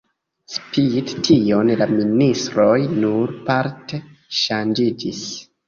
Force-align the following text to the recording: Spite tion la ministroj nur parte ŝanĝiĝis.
Spite 0.53 1.03
tion 1.27 1.69
la 1.83 1.89
ministroj 1.99 2.73
nur 3.05 3.37
parte 3.53 4.03
ŝanĝiĝis. 4.43 5.25